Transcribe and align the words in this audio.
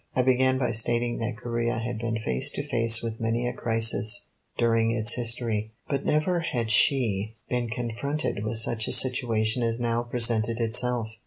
I 0.15 0.23
began 0.23 0.57
by 0.57 0.71
stating 0.71 1.19
that 1.19 1.37
Corea 1.37 1.77
had 1.77 1.99
been 1.99 2.17
face 2.17 2.49
to 2.53 2.63
face 2.67 3.03
with 3.03 3.19
many 3.21 3.47
a 3.47 3.53
crisis 3.53 4.29
during 4.57 4.89
its 4.89 5.13
history, 5.13 5.73
but 5.87 6.03
never 6.05 6.39
had 6.39 6.71
she 6.71 7.35
been 7.51 7.69
confronted 7.69 8.43
with 8.43 8.57
such 8.57 8.87
a 8.87 8.91
situation 8.93 9.61
as 9.61 9.79
now 9.79 10.01
presented 10.01 10.59
itself. 10.59 11.07